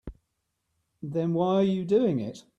[1.03, 2.43] Then why are you doing it?